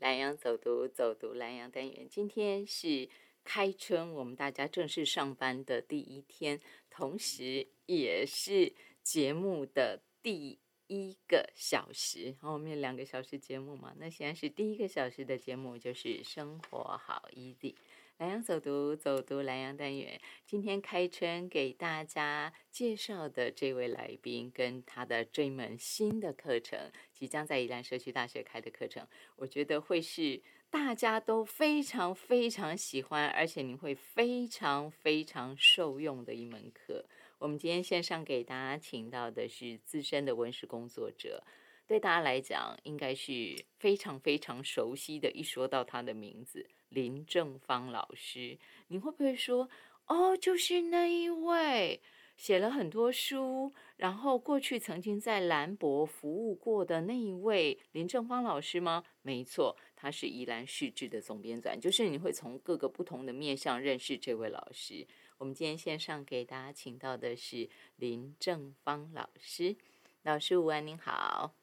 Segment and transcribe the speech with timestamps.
[0.00, 3.06] 南阳走读走读南阳单元，今天是
[3.44, 12.34] 开春，我们大家正式上班的第一天，同时也是节目的第一个小时。
[12.40, 17.74] 后面两个小时节目嘛，那现在是第一个小时的节目，就是生活好 easy。
[18.20, 37.06] 南阳走读走读南阳单元，今天开春给大家介绍的这位来宾，跟他的这门新的课程，即将在宜兰社区大学开的课程，我觉得会是大家都非常非常喜欢，而且你会非常非常受用的一门课。
[37.38, 41.42] 我们今天线上给大家请到的是资深的文史工作者，
[41.86, 45.30] 对大家来讲应该是非常非常熟悉的。
[45.30, 46.68] 一说到他的名字。
[46.90, 48.58] 林正芳老师，
[48.88, 49.68] 你会不会说
[50.06, 52.00] 哦，就是那一位
[52.36, 59.04] 写了很多书，然后过去曾经在兰博服务过的那一位林正芳老师吗？
[59.22, 65.06] 没错，他是宜兰市志的总编纂，就是你会从各个不同的面向认识这位老师。
[65.38, 69.76] 我们今天线上给大家请到的是林正芳老师，
[70.22, 71.54] 老师午安，您好。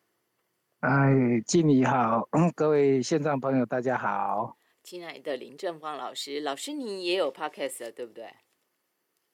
[0.80, 4.57] 哎，经理好，各位线上朋友大家好。
[4.88, 8.34] 亲爱的林正芳老师，老师你也有 podcast 对不对？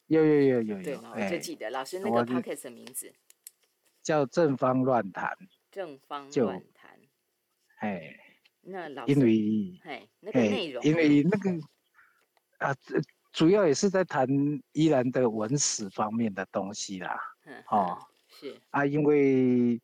[0.07, 0.83] 有有有有有。
[0.83, 3.13] 对我就记得老师那个 podcast 的名字
[4.01, 5.37] 叫正方乱谈。
[5.69, 6.99] 正方乱谈。
[7.81, 8.19] 哎。
[8.61, 9.13] 那老师。
[9.13, 9.79] 因为。
[9.83, 10.83] 哎，那个内容。
[10.83, 11.51] 因为那个
[12.57, 12.75] 啊，
[13.31, 14.27] 主要也是在谈
[14.71, 17.15] 依然的文史方面的东西啦。
[17.45, 17.63] 嗯。
[17.67, 17.95] 哦。
[18.27, 18.59] 是。
[18.71, 19.79] 啊，因为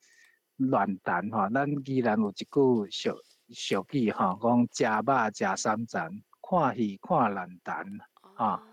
[0.56, 2.48] 乱谈哈，咱依然有一句
[2.90, 3.16] 小。
[3.52, 7.86] 小记哈，讲食肉食三层，看戏看乱谈
[8.36, 8.64] 啊，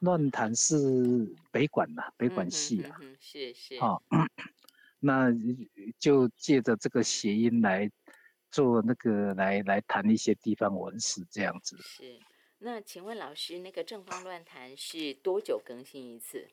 [0.00, 3.80] 乱谈是北管呐，北管戏啊，是是。
[3.80, 4.02] 好，
[5.00, 5.28] 那
[5.98, 7.90] 就借着这个谐音来
[8.50, 11.76] 做那个来来谈一些地方文史这样子。
[11.78, 12.18] 是，
[12.58, 16.48] 那请问老师，那个正方乱谈是多久更新一次？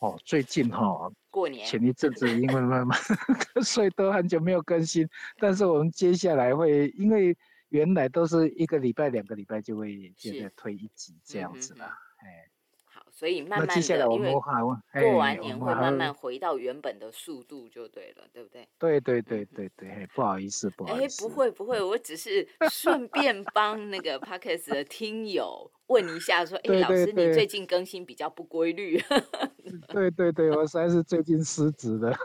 [0.00, 2.98] 哦，最近哈，过年前一阵子因为慢慢，
[3.62, 5.06] 所以都很久没有更新。
[5.38, 7.36] 但是我们接下来会，因为
[7.68, 11.98] 原来都是一个礼拜、两个礼拜就会接着推一集这样子啦。
[12.16, 12.48] 哎，
[12.86, 18.66] 好，所以慢慢的，因为过完年会慢慢回到原本的速度就对了，对不对？
[18.78, 21.22] 对对对对对，不好意思，不好意思。
[21.22, 25.70] 哎，不会不会，我只是顺便帮那个 Parkes 的听友。
[25.90, 29.02] 问一下，说，哎，老师，你最近更新比较不规律。
[29.88, 32.16] 对对对，我实在是最近失职 的。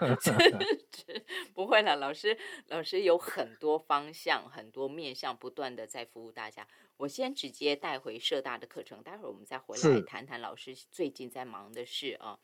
[1.56, 2.38] 不会了，老师，
[2.68, 6.68] 老师有很多方向、很多面向，不断的在服务大家。
[6.98, 12.38] 我先直接带回社大的课程，待会儿我们再回来谈谈老师最近在忙的事啊。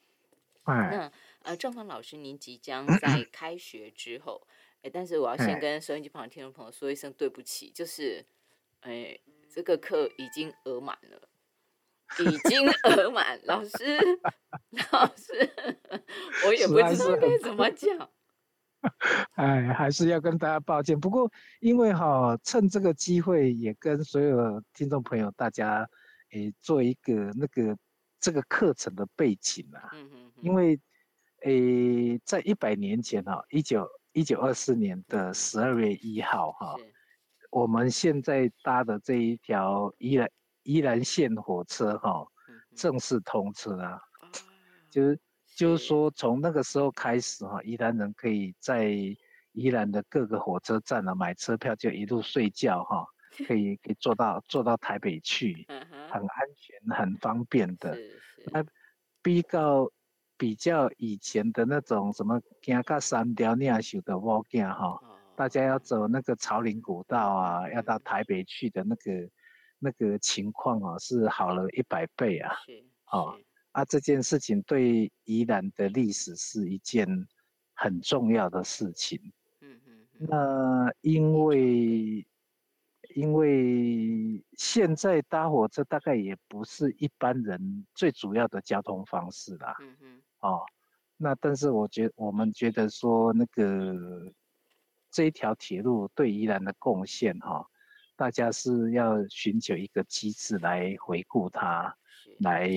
[0.66, 1.12] 那
[1.44, 4.42] 呃，正方老师，您即将 在开学之后，
[4.81, 8.26] 哎，但是我要先跟收音机旁的听众朋友说一声对不起，就是，
[8.80, 9.20] 哎。
[9.53, 11.29] 这个课已经额满了，
[12.19, 13.39] 已经额满。
[13.44, 13.69] 老师，
[14.91, 15.34] 老师，
[16.45, 18.09] 我也不知道该怎么 讲。
[19.35, 21.00] 哎，还是要跟大家抱歉。
[21.00, 25.88] 不过，因为哈，趁这个机会也跟所有听众朋友大家，
[26.31, 27.78] 诶，做一个那个
[28.19, 29.89] 这个课程的背景啊。
[29.94, 30.31] 嗯嗯。
[30.41, 30.79] 因为，
[31.41, 36.75] 诶，在一百年前哈，一九一九二四年的十二月一号哈。
[37.51, 40.29] 我们现在搭的这一条宜兰
[40.63, 42.25] 宜兰线火车哈，
[42.75, 44.00] 正式通车啊，
[44.89, 45.19] 就是
[45.56, 48.89] 就是说从那个时候开始哈，宜兰人可以在
[49.51, 53.06] 宜兰的各个火车站啊买车票就一路睡觉哈，
[53.45, 55.66] 可以可以坐到坐到台北去，
[56.09, 57.97] 很安全很方便的。
[58.53, 58.63] 那
[59.22, 59.91] 比较
[60.38, 65.00] 比较以前的那种什么行到三条那修的无行哈。
[65.41, 69.12] 大家要走那个朝林古道啊，要到台北去的那个
[69.79, 72.53] 那个情况啊，是好了一百倍啊！
[72.63, 73.35] 是哦
[73.72, 77.07] 啊，这件事情对宜兰的历史是一件
[77.74, 79.19] 很重要的事情。
[79.62, 80.07] 嗯嗯。
[80.19, 82.24] 那因为
[83.16, 89.75] 因为现在搭火车大概也不是一般人最主要的交通方式啦。
[89.81, 90.21] 嗯嗯。
[90.42, 90.62] 哦，
[91.18, 94.31] 那但是我觉我们觉得说那个。
[95.12, 97.68] 这一条铁路对宜兰的贡献，哈，
[98.16, 101.96] 大家是要寻求一个机制来回顾它，
[102.40, 102.72] 来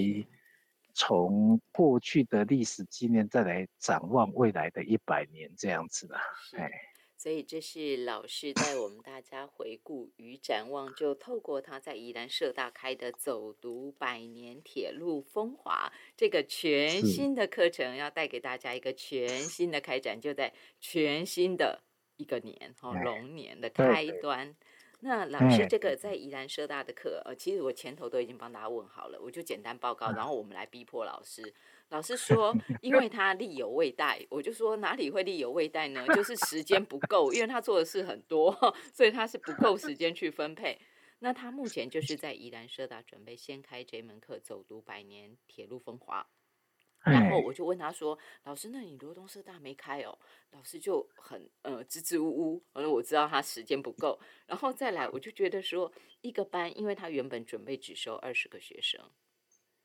[0.95, 6.17] 从过去的历史纪念再来展望未来的一百年这样子的，
[6.57, 6.71] 哎，
[7.17, 21.83] 所以这是老师带我们大家回顾与展望，就透过他在宜兰社大开的走读百年铁路风华这个全新的课程，要带给大家一个全新的开展，就在全新的。
[22.17, 24.55] 一个年，哈，哎龙年的开端。
[25.01, 31.43] 那老师哎这个在宜兰社大的课，呃，其实我前头都已经帮大家问好了，我就简单报告，然后我们来逼迫老师。
[31.91, 36.07] 老师说， 因为他力有未逮，我就说哪里会力有未逮呢？
[36.17, 38.51] 就是时间不够，因为他做的事很多，
[38.95, 40.79] 所以他是不够时间去分配。
[41.19, 46.27] 那他目前就是在宜兰社大准备先开这门课，走读百年铁路风华。
[47.05, 50.19] 然后哎我就问他说：“老师，那你罗东社大没开哦？”
[50.53, 54.19] 老师就很呃支支吾吾，反正我知道他时间不够。
[54.47, 55.93] 然后再来，我就觉得说，
[56.23, 59.01] 一个班，因为他原本准备只收二十个学生，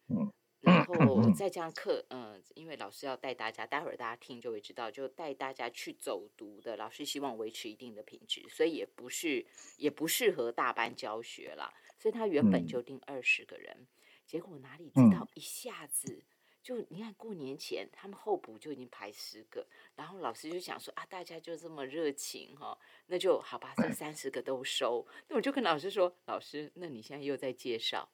[0.07, 0.31] 嗯，
[0.61, 9.45] 然后再加上课，嗯、因为老师要带大家，待会儿大家听就会知道，就带大家去走读的，老师希望维持一定的品质，所以也不是
[9.77, 13.87] 也不适合大班教学啦，所以他原本嗯就定二十个人，
[14.25, 16.23] 结果哪里知嗯道一下子。
[16.61, 19.65] 就你看过年前，他们候补就已经排十个，
[19.95, 22.77] 然后老师就想说啊，大家就这么热情哈、
[23.07, 25.05] 那就好吧，这 三十个都收。
[25.27, 28.09] 那我就跟老师说，老师，那你现在又在介绍，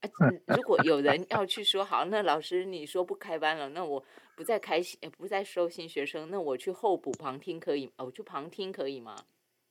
[0.00, 7.86] 啊， 嗯如果有人要去说好，那老师你说不开班了，那我不再开新，呃不再收新学生，那我去候补旁听可以？
[7.96, 9.16] 哦，我去旁听可以吗？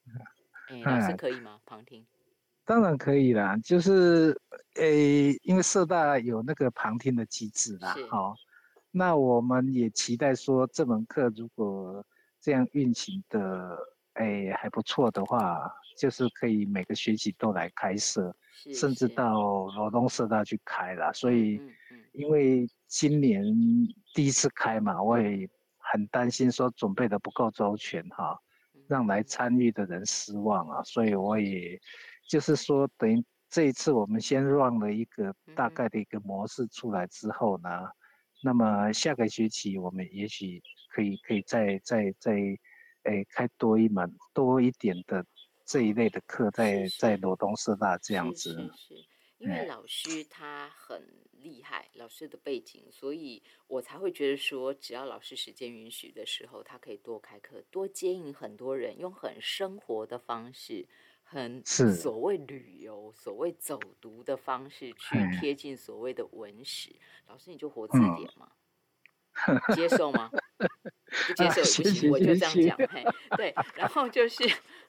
[0.70, 1.62] 哎，老师嗯可以吗？
[1.66, 2.06] 旁听？
[2.66, 4.36] 当然可以啦，就是
[4.76, 8.36] 诶，因为社大有那个旁听的机制啦是，好、
[8.92, 12.04] 那我们也期待说这门课如果
[12.42, 13.78] 这样运行的
[14.16, 18.36] 诶还不错的话，就是可以每个学期都来开设，
[18.74, 21.12] 甚至到罗东社大去开啦。
[21.14, 21.62] 所以
[22.14, 23.44] 因为今年
[24.14, 25.48] 第一次开嘛，我也
[25.78, 31.82] 很担心说准备的不够周全哈、嗯让来参与的人失望啊，所以我也
[32.28, 37.70] 就是说，等于这一次我们先 run 了一个大概的一个模式出来之后呢，
[38.44, 42.34] 那么下个学期我们也许可以可以再再再
[43.04, 45.26] 诶开多一门多一点的
[45.66, 49.06] 这一类的课在是在罗东师大这样子，是是，
[49.38, 49.66] 因为哎。
[49.66, 60.88] 老师他很厉害，老师的背景，所以我才会觉得说，只要老师时间允许的时候，他可以多开课，多接应很多人，用很生活的方式，
[61.26, 66.96] 很是所谓旅游、所谓走读的方式去哎贴近所谓的文史。
[67.28, 68.52] 老师，你就活字嗯典嘛。
[69.76, 70.32] 接受吗？
[70.58, 72.78] 不 接啊受也不谢行，我就这样讲。
[72.88, 73.04] 嘿，
[73.36, 74.44] 对，然后就是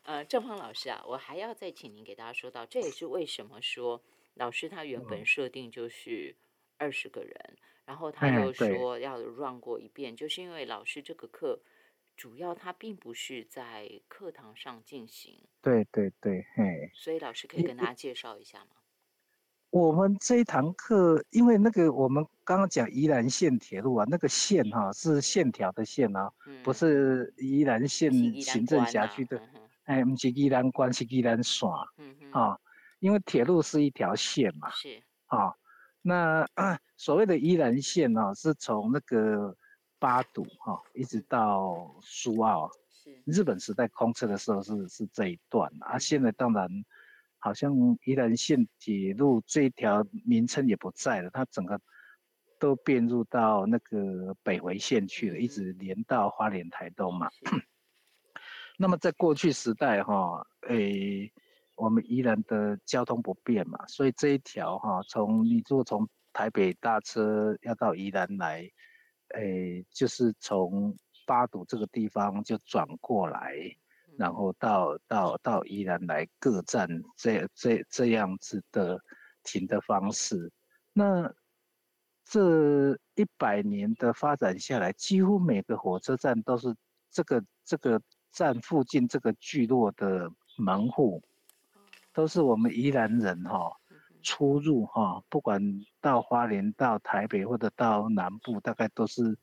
[0.05, 4.01] 呃，郑芳老师啊，我还要再请您给大家说到，这也是为什么说
[4.35, 6.37] 老师他原本设定就是
[6.77, 7.57] 二十个人，
[7.87, 11.59] 然后他又说要 run 过一遍，就是因为老师这个课
[12.17, 16.91] 主要它并不是在课堂上进行，对对对，嘿。
[16.95, 18.77] 所以老师可以跟大家介绍一下吗？
[19.71, 28.11] 我们这一堂课，因为那个我们刚刚讲宜兰线铁路啊，那个线哈、是线条的线啊，嗯，不是宜兰县
[28.41, 29.39] 行政辖区的，
[29.85, 31.69] 哎，不是宜兰关，是宜兰线
[31.99, 32.61] 嗯哼，啊。
[33.01, 35.53] 因为铁路是一条线嘛，是啊，
[36.01, 36.47] 那、
[36.97, 39.55] 所谓的宜兰线啊、是从那个
[39.99, 42.71] 八堵哈、一直到苏澳，
[43.25, 46.69] 日本时代空车的时候是是这一段啊，现在当然
[47.39, 47.73] 好像
[48.05, 51.81] 宜兰县铁路这一条名称也不在了，它整个
[52.59, 57.29] 都变入到那个北回线去了，一嗯直连到花莲台东嘛。
[58.79, 61.33] 那么在过去时代哈、诶，
[61.75, 68.71] 我们宜兰的交通不便嘛，所以这一条哈、从你如果从台北大车要到宜兰来，
[69.35, 73.55] 诶，就是从八堵这个地方就转过来，
[74.17, 79.01] 然后到到到宜兰来各站这这这样子的
[79.43, 80.51] 停的方式。
[80.93, 81.33] 那
[82.25, 86.75] 这一百年的发展下来，几乎每个火车站都是
[87.11, 88.01] 这个这个
[88.33, 91.23] 站附近这个聚落的门户，
[92.13, 93.71] 都是我们宜兰人哈、
[94.27, 95.63] 出入哈、不管
[96.01, 99.39] 到花莲、到台北或者到南部，大概都是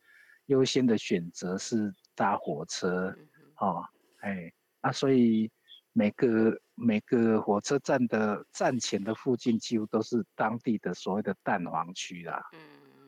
[0.47, 3.15] 优先的选择是搭火车
[3.55, 3.81] 哦，
[4.19, 5.49] 哎啊，所以
[5.93, 12.43] 每个每个火车站的站前的附近，几乎都是当地的所谓的蛋黄区啦。
[12.51, 12.59] 嗯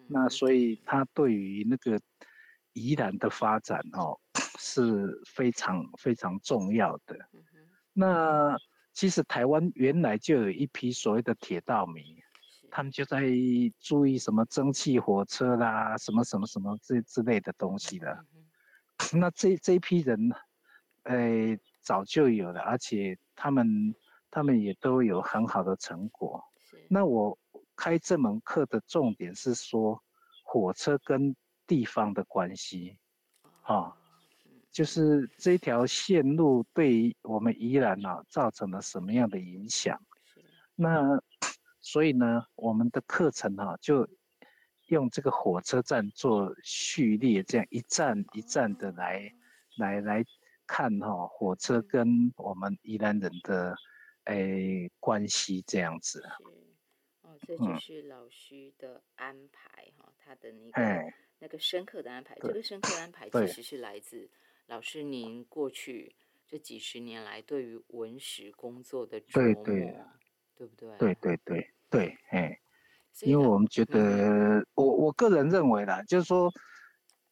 [0.08, 2.00] 那所以以它对于那个
[2.74, 4.16] 宜兰的发展哦，
[4.58, 7.18] 是非常非常重要的。
[7.34, 7.44] 嗯
[7.92, 8.56] 那
[8.96, 12.24] 其实台湾原来就有一批所谓的铁道迷，
[12.72, 13.22] 他们就在
[13.78, 18.26] 注意什么蒸汽火车啦，什么什么什么这之类的东西的。
[18.34, 18.42] 嗯
[19.20, 20.32] 那这这一批人，
[21.04, 23.94] 呃，早就有了，而且他们
[24.32, 26.42] 他们也都有很好的成果。
[26.90, 27.38] 那我
[27.76, 30.02] 开这门课的重点是说，
[30.46, 31.36] 火车跟
[31.68, 32.98] 地方的关系。
[33.64, 34.05] 啊嗯
[34.76, 39.98] 就是这条线路对我们宜兰啊造成了什么样的影响？
[40.76, 41.18] 那
[41.80, 44.06] 所以呢，我们的课程哈就
[44.88, 49.32] 用这个火车站做序列，这样一站一站的来
[49.78, 50.26] 来来
[50.68, 53.78] 看哈火车跟我们宜兰人的
[54.26, 56.22] 诶关系这样子。
[57.22, 64.30] 哦，这就是老师的安排哈，他的那个那个深刻的安排，这个深刻的安排其实是来自。
[64.68, 66.16] 老师，您过去
[66.48, 69.64] 这几十年来对于文史工作的琢磨，
[70.56, 70.98] 对不对？
[70.98, 72.60] 对对对对，哎，
[73.22, 76.52] 因为我们觉得，我我个人认为啦，就是说，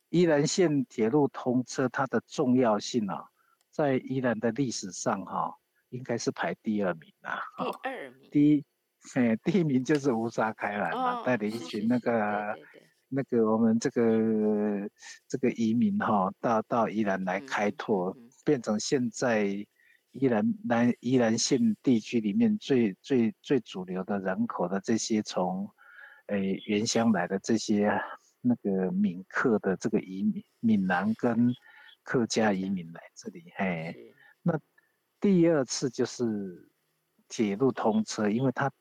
[0.09, 3.25] 宜兰县铁路通车它的重要性啊，
[3.71, 5.57] 在宜兰的历史上哈，
[5.89, 7.41] 应该是排第二名啊。
[7.81, 8.29] 第二名。
[8.29, 8.63] 第一，
[9.15, 12.55] 哎，第一名就是吴沙开来嘛，带领一群那个。
[13.15, 14.89] 那个我们这个
[15.27, 19.46] 这个移民哈，到到宜兰来开拓，变成现在
[20.10, 25.70] 宜兰南宜兰县地区里面最最最主流的人口的这些从，
[26.27, 27.91] 诶原乡来的这些
[28.41, 31.53] 那个闽客的这个移民闽南跟
[32.01, 34.60] 客家移民来这里，嘿，那
[35.20, 36.67] 第二次就是
[37.29, 38.72] 铁路通车，因为它。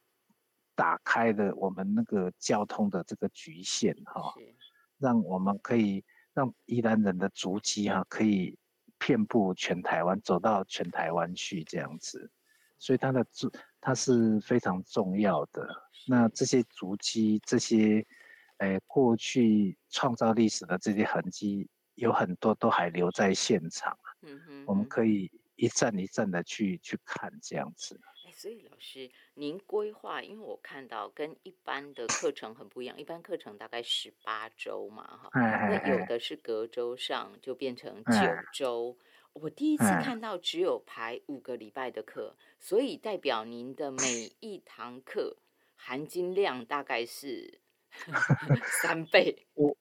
[0.75, 4.35] 打开了我们那个交通的这个局限哈，
[4.99, 8.59] 让我们可以让宜兰人的足迹哈可以
[8.99, 12.31] 遍布全台湾，走到全台湾去这样子，
[12.79, 13.51] 所以它的足
[13.81, 15.69] 它是非常重要的。
[16.07, 18.05] 那这些足迹，这些
[18.59, 23.97] 诶过去创造历史的这些痕迹，有很多都还留在现场。
[24.23, 28.01] 嗯哼，我们可以一站一站的去去看这样子。
[28.35, 38.13] 所以老师，您规划，因为我看到跟一般的课程很不一样，一般课程大概十八周嘛，哈，那有的是隔周上，就变成九
[38.53, 38.97] 周。
[39.35, 45.37] 我第一次看到只有排五个礼拜的课，所以代表您的每一堂课
[45.75, 47.61] 含金量大概是
[48.83, 49.77] 三倍， 我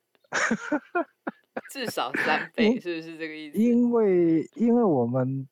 [1.70, 3.58] 至少三倍，是不是这个意思？
[3.58, 5.48] 因为因为我们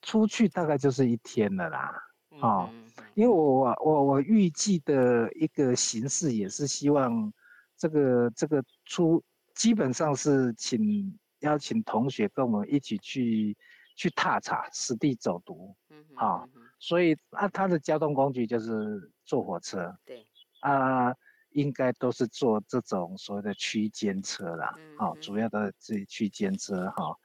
[0.00, 2.02] 出去大概就是一天了啦。
[2.40, 2.70] 哦，
[3.14, 7.32] 因为我我我预计的一个形式也是希望，
[7.76, 9.22] 这个这个出
[9.54, 13.56] 基本上是请邀请同学跟我们一起去
[13.96, 20.26] 去踏查实地走读，嗯，好，所以啊，他的交通工具就是坐火车，对，
[20.60, 21.14] 啊，
[21.50, 27.16] 应该都是坐这种所谓的区间车啦，好，主要的这区间车哈，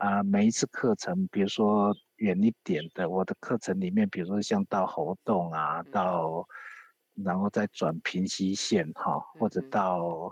[0.00, 1.94] 啊，每一次课程，比如说。
[2.20, 6.46] 远一点的，我的课程里面，比如说像到活动啊，到
[7.14, 10.30] 然后再转平西线哈，或者到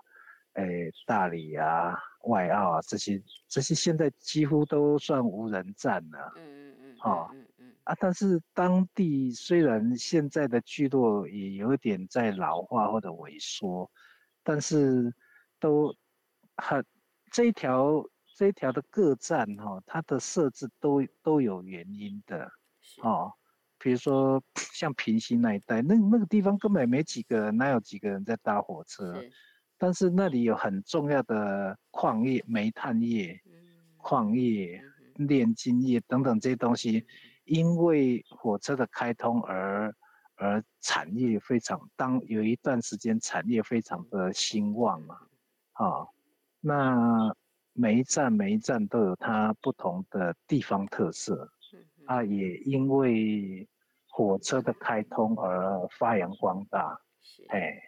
[0.52, 6.30] 诶大理啊、外澳啊这些，这些现在几乎都算无人站了。
[6.36, 6.96] 嗯嗯嗯。
[6.98, 13.90] 哈嗯嗯啊，但是当地虽然现在的聚落也有点在老化或者萎缩，
[14.42, 15.10] 但是
[15.58, 15.94] 都
[16.58, 16.84] 很
[17.32, 18.04] 这一条。
[18.38, 22.48] 这一条的各站哈，它的设置都都有原因的，
[23.02, 23.32] 哦，
[23.80, 29.20] 比如说像平溪那一带，那那个地方根本没几个人，哪有几个人在搭火车？
[29.76, 33.40] 但是那里有很重要的矿业、煤炭业、
[33.96, 34.80] 矿业、
[35.14, 37.04] 炼金业等等这些东西，
[37.42, 39.92] 因为火车的开通而
[40.36, 45.18] 而产业非常，当有一段时间产业非常的兴旺嘛，
[45.72, 46.06] 啊，
[46.60, 47.34] 那。
[47.80, 51.48] 每一站每一站都有它不同的地方特色，
[52.06, 53.68] 啊，也因为
[54.08, 57.00] 火车的开通而发扬光大，
[57.50, 57.80] 哎，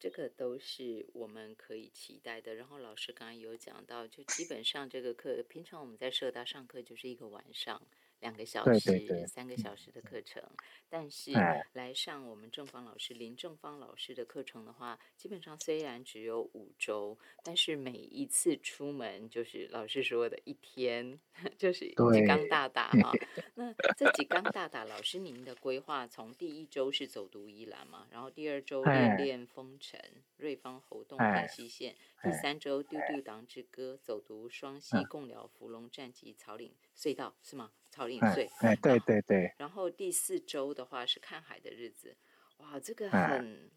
[0.00, 2.56] 这个都是我们可以期待的。
[2.56, 7.80] 然后老师刚刚有讲到，就基本上这个课，平常我们在社大上课就是一个晚上。
[8.22, 10.22] 两个小时、三个小时的课。
[10.22, 10.40] 程，
[10.88, 11.32] 但是
[11.72, 21.18] 来上我们正方老师林正方老师的课程的话，基本上虽然只有五周，但是每一次出门就是老师说的一天，
[21.58, 22.68] 就是几缸大。
[22.68, 23.12] 大哈。
[23.56, 29.16] 那这几缸大大，老师您的规划从第一周是走读宜兰嘛，然后第二周练。
[29.18, 30.00] 练风尘、
[30.36, 32.80] 瑞芳猴洞平西线，第三周。
[32.82, 37.72] 丢丢党之歌走读双溪共寮芙蓉站及草岭隧道是吗？
[37.92, 39.52] 草岭岁，哎，对对对。
[39.58, 42.16] 然后第四周的话是看海的日子，
[42.56, 43.70] 哇，这个很，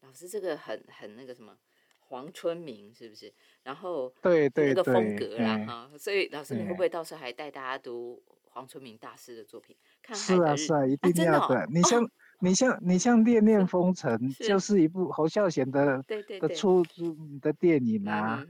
[0.00, 1.54] 老师这个很很那个什么
[1.98, 3.30] 黄春明是不是？
[3.62, 9.76] 然后对对那个风格啦哈，所以老师你会不会到时候还带大家读黄春明大师的作品？
[10.02, 11.66] 看海是啊是啊，一定要的。
[11.70, 12.10] 你像
[12.40, 14.16] 你像你像《恋恋风尘》，
[14.48, 16.82] 就是一部侯孝贤的对对的出
[17.42, 18.42] 的电影啊。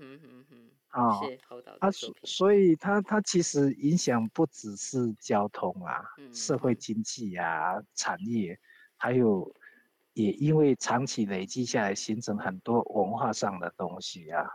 [0.89, 8.59] 啊，是侯导啊，的作品，所所以它它其实影响不只是交通啊，嗯社会经济啊，产业，
[8.97, 9.53] 还有
[10.15, 14.47] 也因为长期累积下来，形成很多文化上的东西啊，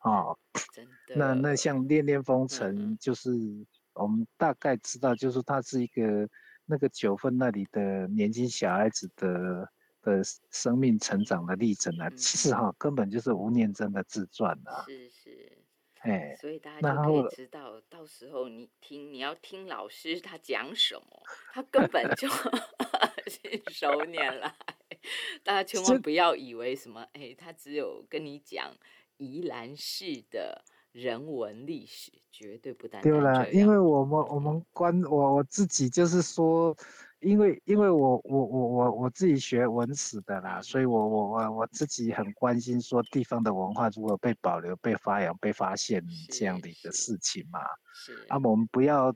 [0.00, 0.38] 哦，
[0.74, 1.34] 真的，那。
[1.34, 3.30] 那像《恋恋风嗯尘嗯》，就是
[3.94, 6.28] 我们大概知道，就是它是一个
[6.66, 9.68] 那个九份那里的年轻小孩子的
[10.02, 15.43] 的生命成长的历程啊，嗯其实哈、根本就是吴念真的自传啊，是是，
[16.04, 24.54] 哎，所以大家就可以知道，到时候你听你要听老师他讲什么，他根本就信手拈来。
[25.42, 28.74] 大家千万不要以为什么，哎，他只有跟你讲
[29.18, 36.74] 宜兰市的人文历史，绝对不单单对了，因为我们我们关我我自己就是说，
[37.24, 47.60] 因为因为我我我我我自己学文史的啦，所以我我我我自己很关心说地方的文化如果被保留、被发扬、被发现这样的一个事情嘛。
[47.94, 49.14] 是啊，我们不要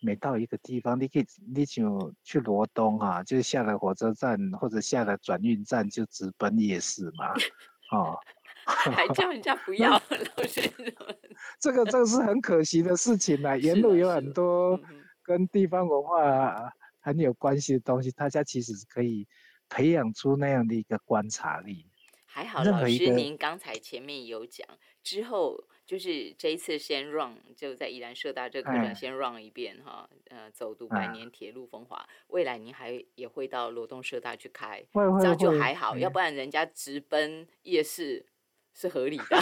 [0.00, 7.34] 每到一个地方，你可以你就去罗东啊，就是下了火车站或者下了转运站就直奔夜市嘛。
[7.92, 8.16] 哦，
[8.64, 11.14] 还 叫人家不要老师怎么
[11.60, 14.80] 这个这个是很可惜的事情啦，沿路有很多。
[15.22, 19.26] 跟地方文化很有关系的东西，大家其实是可以
[19.68, 21.86] 培养出那样的一个观察力。
[22.32, 24.64] 还好，老师您刚才前面有讲，
[25.02, 32.08] 之后就是这一次先 run 就在宜兰社大这个课程哎先 run 一遍哈，呃，走读百啊年铁路风华。
[32.28, 38.24] 未来您还也会到罗东社大去开，这样就会还好，要哎不然人家直奔夜市
[38.74, 39.40] 是合理的，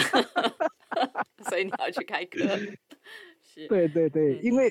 [1.47, 2.39] 所以你要去开课。
[3.43, 4.67] 是，对对对，嗯因为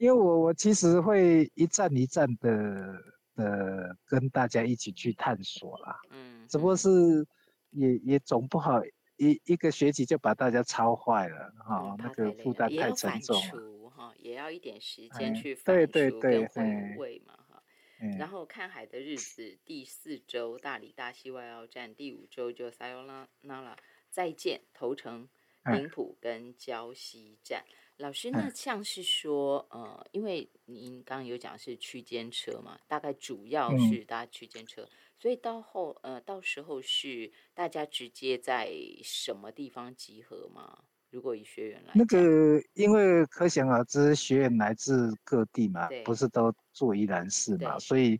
[0.00, 3.04] 因为我我其实会一站一站的
[3.34, 7.26] 的跟大家一起去探索啦，嗯，只不过嗯是
[7.72, 8.82] 也也总不好
[9.18, 13.90] 一一个学期就把大家抄坏了哈、嗯那个负担太沉重了。
[13.90, 17.62] 哈，也要一点时哎间去对反刍对对跟回哎味嘛哈。
[18.00, 23.76] 嗯然后看海的日子第四周大理大西外澳站，第五周就撒尤拉那拉
[24.08, 25.28] 再见头城、
[25.64, 27.64] 哎平埔跟礁溪站。
[28.00, 33.78] 老师，那哎像是说，呃，因为您刚刚有讲是区间车嘛，大概主要嗯。
[33.78, 38.70] 是搭区间车，所以到后呃到时候是大家直接在
[39.04, 40.84] 什么地方集合吗？
[41.10, 48.18] 如果以学员来那个，因为可想而知，学员来自各地嘛，不是都住宜兰市嘛，所以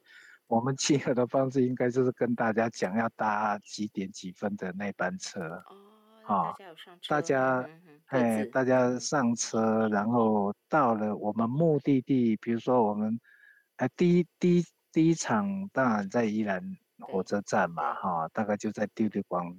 [0.48, 5.89] 我们集合的方式应该就是跟大家讲要搭几点几分的那班车，哦，大
[6.34, 6.54] 啊
[7.08, 7.68] 大家
[8.06, 13.20] 哎，大家嗯上车，然后到了我们目的地，比如说我们，
[13.76, 16.62] 哎，第一第一第一场当然在宜兰
[17.00, 19.56] 火车站嘛，对哈，大概就在丢丢广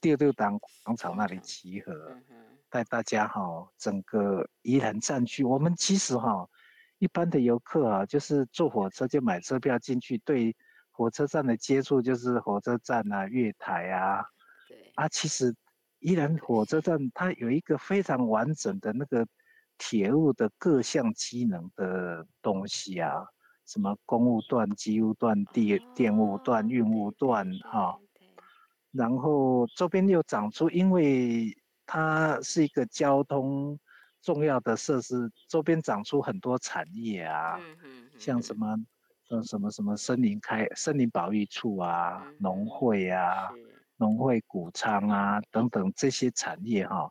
[0.00, 1.92] 丢丢党广场那里集合。
[2.30, 2.44] 嗯。
[2.70, 6.44] 带大家哈、整个宜兰站区，我们其实哈、
[6.98, 10.52] 一般的游客啊，就是坐火车就买车票进去，对
[10.90, 14.24] 火车站的接触就是火车站啊、月台啊
[14.68, 15.06] 对，啊。
[15.06, 15.54] 其实
[16.04, 19.26] 宜兰火车站它有一个非常完整的那个
[19.78, 23.24] 铁路的各项机能的东西啊，
[23.64, 28.44] 什么公务段、机务段、电电务段、哦运务段对哈、对对
[28.90, 33.78] 然后周边又长出，因为它是一个交通
[34.20, 38.76] 重要的设施，周边长出很多产业啊，嗯嗯像什么
[39.30, 47.10] 呃什么什么森林开森林保育处啊嗯、农哼会啊、是农会谷仓啊等等这些产业哈、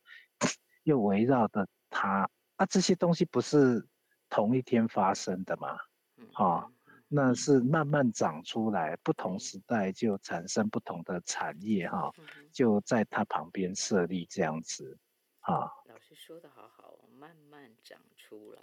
[0.84, 3.86] 又围绕着它啊，这些东西不是
[4.30, 5.78] 同一天发生的嘛？
[6.18, 6.74] 嗯啊嗯嗯
[7.16, 12.12] 那是慢慢长出来，不同时代就产生不同的产业哈、
[12.52, 14.98] 就在它旁边设立这样子，
[15.42, 18.62] 啊，老师说的好好哦，慢慢长出来，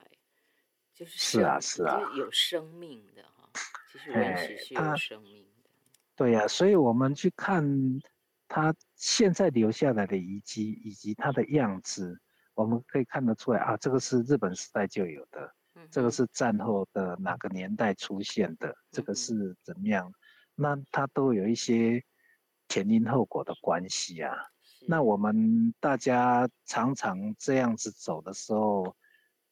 [0.93, 3.49] 就是是啊是啊就是有生命的哈。
[3.93, 5.60] 其实人哎是是有生命的，
[6.21, 7.65] 对呀、所以我们去看
[8.47, 12.21] 它现在留下来的遗迹以及它的样子，
[12.53, 20.13] 我们可以看得出来啊，这个是日本时代就有的，嗯这个是战后的哪个年代出现的，这个是怎么样？
[20.55, 22.05] 那它都有一些
[22.69, 24.37] 前因后果的关系啊。
[24.87, 28.95] 那我们大家常常这样子走的时候，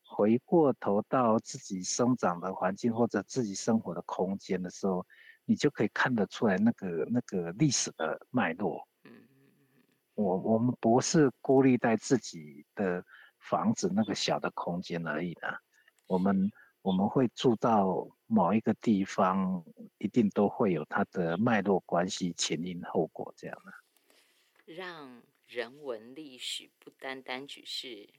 [0.04, 5.07] 回过头到自己生长的环境或者自己生活的空间的时候，
[5.48, 8.87] 你就可以看得出来那个那个历史的脉络。
[9.04, 9.11] 嗯
[10.14, 13.02] 我我们不是孤立在自己的
[13.38, 15.58] 房子那个小的空间而已的，
[16.06, 16.50] 我们
[16.82, 19.64] 我们会住到某一个地方，
[19.98, 24.74] 一定都会有它的脉络关系、前因后果这样的。
[24.74, 28.11] 让人文历史不单单只是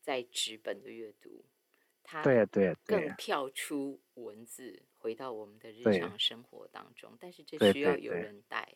[0.00, 1.44] 在纸本的阅读，
[2.10, 3.06] 它对对对。
[3.06, 7.14] 更跳出文字，回到我们的日常生活当中。
[7.20, 8.66] 但是这需要有人带，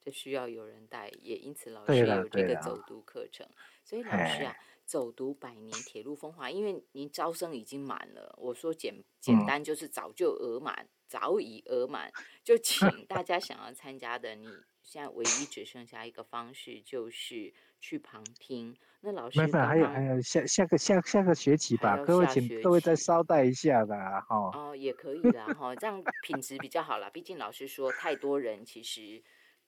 [0.00, 3.46] 这需要有人带，也因此老师有这个走读课程。
[3.84, 9.46] 所以老师啊哎，走读百年铁路风华，因为您招生已经满了，我说简简嗯。
[9.46, 14.48] 单就是早就额满，早已额满，就 请大家想要参加的，你
[14.82, 18.76] 现在唯一只剩下一个方式，就是去旁听。
[19.00, 24.50] 那老师还有还有下下个下下个学期吧，各位请各位再期稍待一下吧，哈。
[24.52, 27.08] 哦，也可以的哈，这样品质比较好啦。
[27.08, 29.22] 毕竟老师说，太多人其实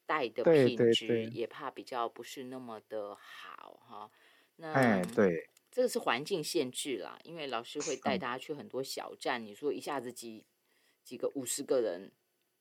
[0.05, 4.11] 带的品质也怕比较不是那么的好哈。
[4.57, 10.45] 那哎，对，这个是环境限制啦，因为老师会带嗯大家去很多小站，你说一下子几
[11.03, 12.11] 几个五十个人、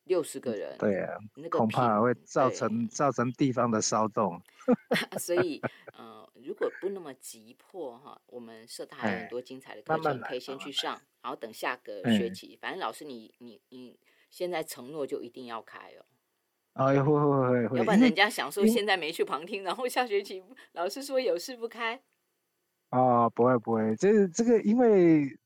[0.04, 4.40] 六十个人，对啊，那个恐怕会造成造成地方的骚动。
[5.18, 5.60] 所以，
[5.96, 13.98] 呃，如果不那么急迫哈，我们社大还有很哎多精彩的课程可以先来慢慢去上，然后等下个哎学期，反正老师你你你
[14.30, 15.92] 现在承诺就一定要开
[16.74, 22.00] 哦，哎，会会会会，要不然人家想说现在没去旁听，然后下学期老师说有事不开，
[22.90, 25.36] 哦，不会不会，这这个因为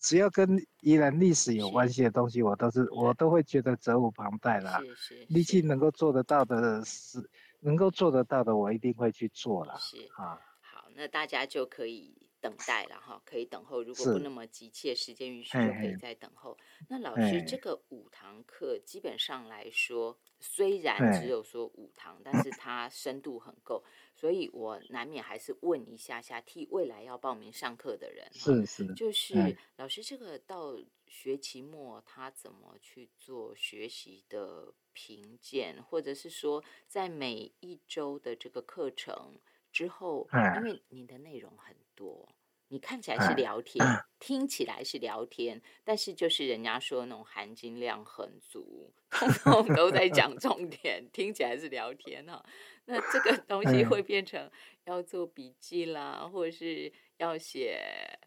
[0.00, 4.80] 只要跟宜兰历史有关系的东西，我都是我都会觉得责无旁贷啦。
[4.80, 9.76] 是是力气能够做得到的是能够做得到的，我一定会去做啦。
[9.78, 9.98] 是。
[10.16, 13.82] 啊，好，那大家就可以等待了哈，可以等候。
[13.82, 16.56] 如果不那么急切，时间允许就可以嘿再等候。
[16.88, 39.38] 那老师，这个五堂课基本上来说，虽然只有说五堂，但是它深度很够，所以我难免还是问一下下，替未来要报名上课的人哈，是是，就是嗯老师这个到学期末他怎么去做学习的评鉴，或者是说在每一周的这个课程
[39.70, 40.60] 之后，因哎。
[40.60, 42.28] 为你的内容很多。
[42.72, 43.84] 你看起来是哎聊天，
[44.20, 49.28] 听起来是聊天，但是就是人家说那种含金量很足，通
[49.66, 52.40] 通都在讲重点，听起来是聊天哈、
[52.84, 54.48] 那这个东西嗯会变成
[54.84, 57.80] 要做笔记啦，或者是要写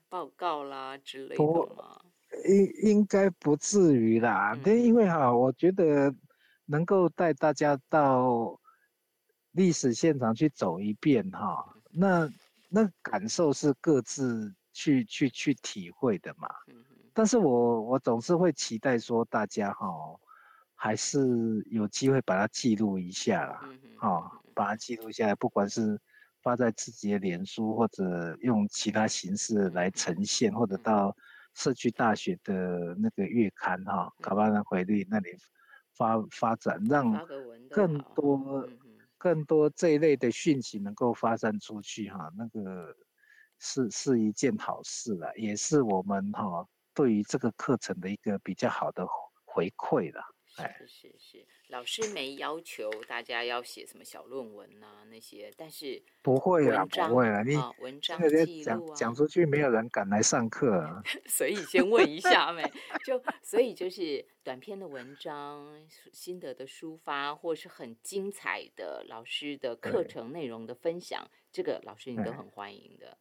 [0.09, 1.43] 报告啦之类的
[1.77, 2.01] 吗？
[2.45, 4.59] 应应该不至于啦。
[4.65, 6.13] 嗯因为哈，我觉得
[6.65, 8.59] 能够带大家到
[9.51, 12.29] 历史现场去走一遍哈，那
[12.75, 16.49] 那感受是各自去去去体会的嘛。
[17.13, 19.85] 但是我我总是会期待说大家哈，
[20.73, 23.59] 还是有机会把它记录一下啦。
[23.65, 25.99] 嗯哼，哦，把它记录下来，不管是
[26.41, 31.15] 发在自己的脸书，或者用其他形式来呈现，或者到
[31.53, 35.29] 社区大学的那个月刊哈，卡巴兰回力那里
[35.95, 37.13] 发发展，让
[37.69, 38.67] 更多
[39.23, 42.93] 更多这一类的讯息能够发散出去哈，那个
[43.57, 49.07] 是是一件好事了，也是我们哈对于这个课程的一个比较好的
[49.45, 50.21] 回馈了。
[50.57, 61.01] 哎是是是，老师没要求大家要写什么小论文呐、那些，但是不会啦，文章不会啦，你啊文章这个记录啊，讲讲出去，没有人敢来上课啊。
[61.27, 62.61] 所以先问一下 没？
[63.03, 73.17] 就所以就是短篇的文章、心得的抒发，或是很精彩的老师的课程内容的分享，这个老师你都很欢迎的。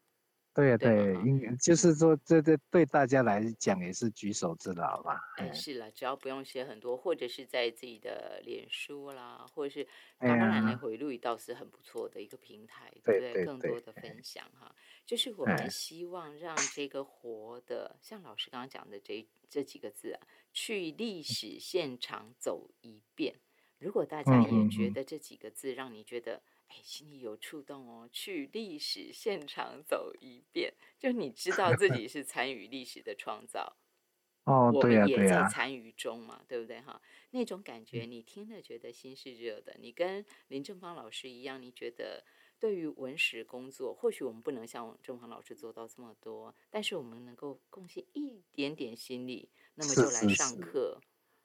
[0.54, 5.18] 对对对嘛，应就是说，这这对大家来讲也是举手之劳吧。
[5.52, 9.86] 是了，只要不用写很多，或者是在自己的脸书啦，或者是
[10.18, 13.32] 哎当然的呀回路倒是很不错的一个平台，对不对？
[13.32, 13.32] 对？
[13.32, 14.12] 对更多的分。
[14.22, 14.72] 享哈，
[15.06, 15.68] 就是我们哎。
[15.68, 20.20] 希望让这个活的，像老师刚刚讲的这这几个字啊，
[20.52, 23.34] 去历史现场走一遍。
[23.78, 33.76] 如果大家嗯也觉得这几个字让你觉得，哎，心里有触动哦，去历史现场走一遍，就你知道自己是参与历史的创造。
[34.44, 37.00] 哦，我对呀们也在参与中嘛，对不对哈？
[37.30, 39.76] 那种感觉，你听了觉得心是热的。
[39.78, 42.24] 你跟林正芳老师一样，你觉得
[42.58, 51.00] 对于文史工作，或许我们不能像正芳老师做到这么多，但是我们能够贡献一点点心力，那么就来是是上课。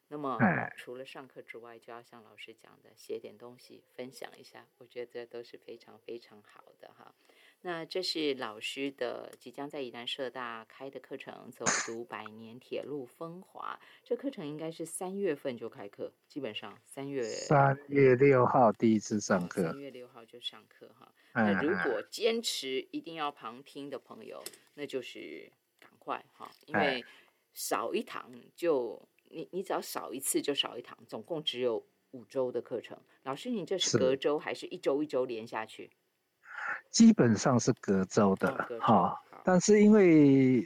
[0.09, 7.13] 那么哎除了上课之外，就要像老师讲的，写点东西分享一下，我觉得都是非常非常好的哈。
[7.61, 13.77] 那这是老师的即将在宜兰社大开的课程，走读百年铁路风华。
[14.03, 21.11] 这课程应该是三月份就开课，基本上三月三月六号第一次上哦课三，月六号就上课哈。
[21.33, 24.41] 那如果坚持一定要旁听的朋友，
[24.75, 27.05] 那就是赶快哈，因哎为
[27.53, 32.97] 少一堂就你你只要少一次就少一堂，总共只有五周的课程。
[33.23, 35.91] 老师，你这是是隔周还是一周一周连下去？
[36.89, 40.63] 基本上是隔周的哈，但是因为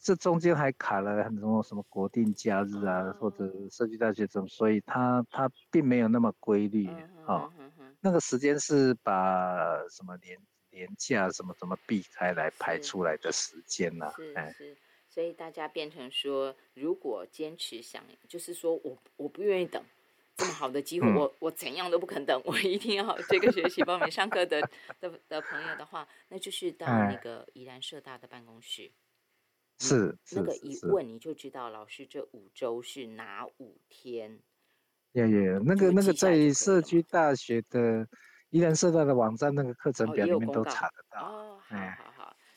[0.00, 6.88] 这中间还卡了很多什么国定假日啊，或者社区大学生，所以它它并没有那么规律
[7.26, 7.50] 啊。
[8.00, 10.38] 那个时间是把什么年
[10.70, 14.10] 年假什么怎么避开来排出来的时间呢？
[14.16, 14.76] 是是，
[15.14, 19.80] 所以大家变成说，如果坚持想，就是说我我不愿意等。
[20.36, 24.60] 这么好的机会，我我怎样都不肯等，我一定要这个学期报名上课的
[24.98, 28.90] 的的朋友的话，那就是到那个宜兰社大的办公室，
[29.78, 34.40] 是那个一问你就知道老师这五周是哪五天。
[35.12, 38.04] 呀呀，那个那个在社区大学的
[38.50, 41.20] 宜兰社大的网站那个课程表里面都查得到。
[41.20, 42.13] 哦，好好好，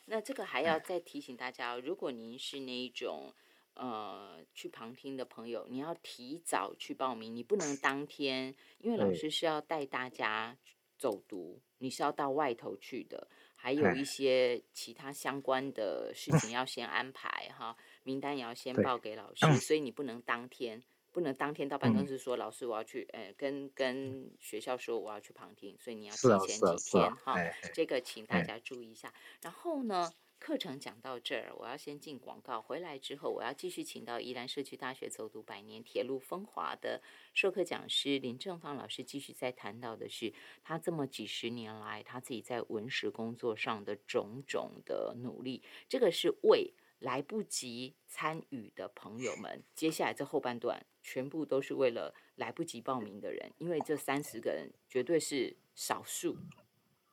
[0.08, 3.32] 那这个还要再提醒大家，如果您是那一种。
[3.80, 10.58] 呃，去旁听的朋友，你要提早去报名，你不能当天，因为老师是要带大家
[10.98, 20.82] 走读，你是要到外头去的，还有一些其他相关的事情要先安排哈，名单也要先报给老师，所以你不能当天，
[21.18, 27.34] 不能当天到办公室说老师我要去，呃，跟跟学校说我要去旁听，所以你要提前几天哈，
[27.74, 30.12] 这个请大家注意一下，然后呢？
[30.38, 32.62] 课程讲到这儿，我要先进广告。
[32.62, 37.02] 回来之后，我要继续请到宜兰社区大学走读百年铁路风华的
[37.34, 45.64] 授课讲师林正芳老师，继续再谈到的是他这么几十年来他自己在文史工作上的种种的努力。
[45.88, 56.36] 这个是为来不及参与的朋友们，接下来这后半段全部都是为了来不及报名的人，因为这三十个人绝对是少数。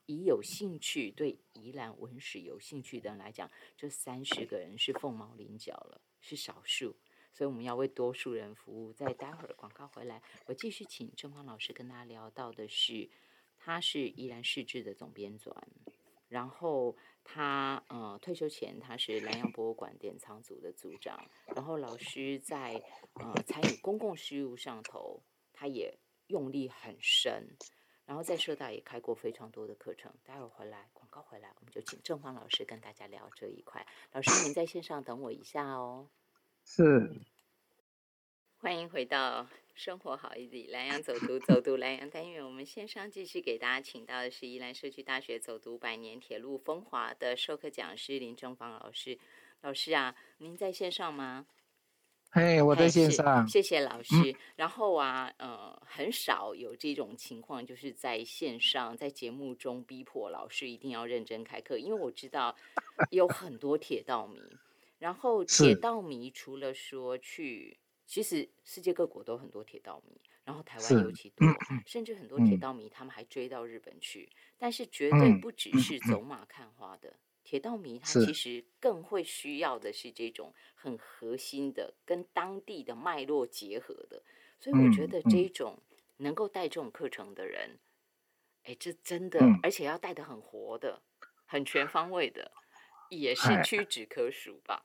[0.08, 6.94] 以有兴趣对宜兰文史有兴趣的人来讲，这三十个人是凤毛麟角了，是少数，
[7.32, 8.92] 所以我们要为多数人服务。
[8.92, 13.10] 在待会儿广告回来，我继续请郑芳老师跟大家聊到的是，
[13.56, 15.52] 他是宜兰市志的总编纂，
[16.28, 16.96] 然后
[17.28, 21.18] 他呃退休前他是南洋博物馆典藏组的组长，
[21.54, 22.80] 然后老师在
[23.14, 25.20] 呃参与公共事务上头，
[25.52, 27.46] 他也用力很深。
[28.06, 33.84] 然后在社大也开过非常多的课程，待会儿回来广告回来，我们就请正方老师跟大家聊这一块。
[34.12, 36.08] 老师，您在线上等我一下哦。
[36.64, 37.20] 是。
[38.66, 42.44] 欢迎回到生活好一点，蓝洋走读走读蓝洋单元。
[42.44, 49.20] 我们线上继续给大家请到的是宜兰社区大学走读百年铁路风华的授课讲师林正芳老师。
[49.60, 51.46] 老师啊，您在线上吗？
[52.30, 54.34] 哎，我在线上，谢谢老师。
[54.56, 62.56] 然后啊，呃，很少有这种情况，就是在线上在节目中逼迫老师一定要认真开课，因为我知道
[63.12, 64.40] 有很多铁道迷。
[64.98, 71.46] 然后铁道迷除了说去，其实世界各国都很多铁道迷，然后台湾尤其多，
[71.84, 74.30] 甚至很多铁道迷他们还追到日本去。
[74.56, 77.18] 但是绝对不只是走马看花的。
[77.42, 84.22] 铁道迷他其实更会需要的是这种很核心的、跟当地的脉络结合的，
[84.58, 85.78] 所以我觉得这种
[86.16, 87.78] 能够带这种课程的人，
[88.64, 91.02] 哎，这真的，而且要带的很活的、
[91.44, 92.50] 很全方位的，
[93.10, 94.84] 也是屈指可数吧。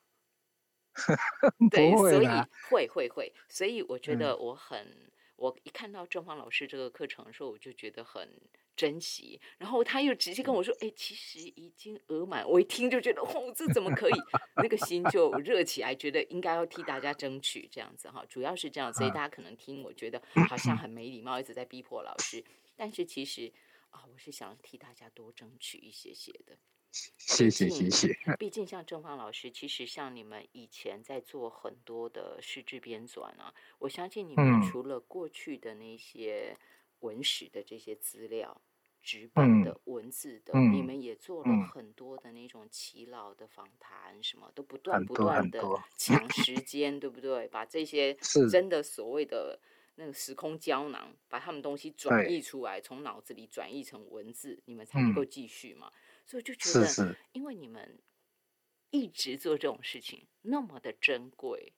[1.71, 2.27] 对，所以
[2.69, 8.29] 会会会，所以我觉得我很，我一看到正方老师这个课程的时候，我就觉得很。
[8.73, 14.13] 珍惜，然后他又直接跟我说：“哎，其实已经额满。”我一听就觉得，哦，这怎么可以？
[14.55, 18.25] 那个心就热起来，觉得应该要替大家争取这样子哈。
[18.27, 22.43] 主要是这样，所以大家可能听我觉得好像很没礼貌，一直在逼迫老师。
[22.75, 23.51] 但是其实
[23.89, 26.57] 啊，我是想替大家多争取一些些的。
[26.91, 28.15] 谢谢谢谢。
[28.37, 36.57] 毕竟像郑芳老师，其实像你们以前在做很多的诗志编纂啊，我相信你们除了过去的那些。
[37.01, 38.61] 文史的这些资料，
[39.01, 45.59] 纸本的文字的，你们也做了很多的那种耆老的访谈，什么都不断不断的
[45.97, 47.47] 抢时间，对不对？
[47.47, 48.13] 把这些
[48.51, 49.59] 真的所谓的
[49.95, 55.91] 那个时空胶囊，把他们东西转译出来，从脑子里转译成文字，你们才能够继续嘛。
[56.31, 57.99] 所以就觉得，因为你们
[58.89, 61.73] 一直做这种事情，那么的珍贵。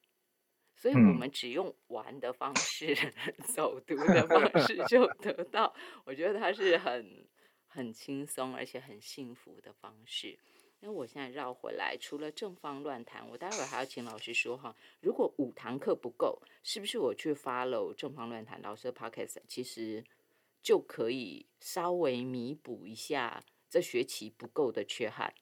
[0.75, 2.95] 所以我们只用玩的方式、
[3.55, 5.73] 走读的方 式就得到，
[6.05, 7.25] 我觉得它是很
[7.65, 10.37] 很轻松而且很幸福的方式。
[10.81, 20.03] 那我现在绕回来，除了正方乱谈，我待会儿还要请老师说哈，如果五堂课不够，是不是我去 follow 正方乱谈老师的 podcast，其实
[20.61, 25.33] 就可以稍微弥补一下这学期不够的缺憾？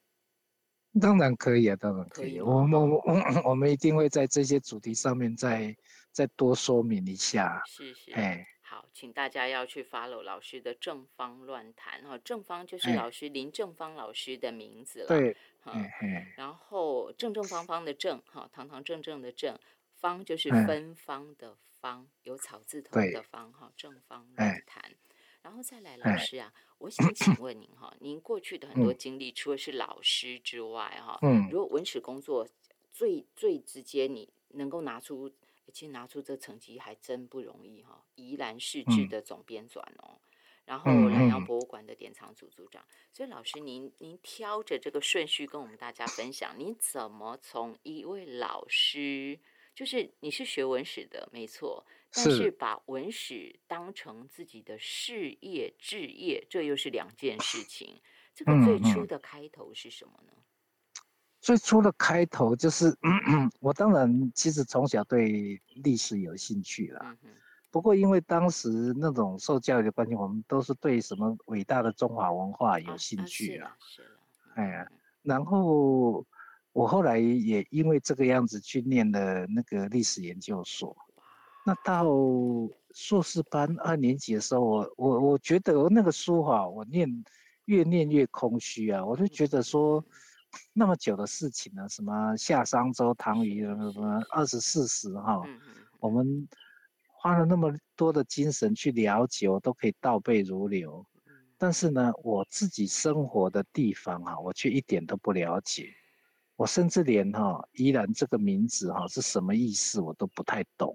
[1.01, 2.39] 当然可以啊，当然可以。
[2.39, 3.03] 我们我
[3.43, 5.75] 我们一定会在这些主题上面再
[6.13, 7.61] 再多说明一下。
[7.67, 8.13] 是是。
[8.13, 15.07] 哎，好，请大家要去 follow 老师的正方乱谈哈，正方就是老师林正方老师的名字了。
[15.07, 15.89] 对，嗯，
[16.37, 19.59] 然后正正方方的正哈，堂堂正正的正
[19.99, 24.81] 方就是芬芳的芳，有草字头的芳哈，正方乱谈。
[25.41, 32.47] 然后再来，老师啊，我想请问您哈，您过去的很多经历，除了是老师之外哈，嗯，如果文史工作
[32.91, 35.31] 最最直接，你能够拿出。
[35.73, 38.03] 其实拿出这成绩还真不容易哈！
[38.15, 40.19] 宜兰市志的总编纂哦，
[40.65, 49.39] 然后南洋博物馆的典藏组组长，所以老师您您挑着这个顺序跟我们大家分享，您怎么从一位老师，
[49.73, 58.01] 就是你是学文史的没错，但是把文史当成自己的事业置业，这又是两件事情。
[58.35, 60.33] 这个最初的开头是什么呢？
[61.39, 62.95] 最初的开头就是，
[63.59, 67.17] 我当然其实从小对历史有兴趣了，
[67.69, 73.75] 不过因为当时那种受教育的关系，我们都是对什么伟大的中华文化有兴趣啊。
[73.79, 74.03] 是
[74.55, 74.87] 哎呀，
[75.23, 76.25] 然后
[76.73, 80.95] 我后来也因为这个样子去念了那个历史研究所。
[81.65, 82.05] 那到
[82.93, 87.07] 硕士班二年级的时候，我我我觉得我那个书哈，我念
[87.65, 90.03] 越念越空虚啊，我就觉得说。
[90.73, 91.87] 那么久的事情呢？
[91.87, 95.41] 什么夏商周、唐虞什么二十四史哈？
[96.01, 96.45] 我们
[97.07, 101.05] 花了那么多的精神去了解，我都可以倒背如流。
[101.57, 105.87] 但是呢，我自己生活的地方哈，我却一点都不了解。
[106.57, 110.93] 我甚至连哈依然这个名字哈是什么意思，我都不太懂。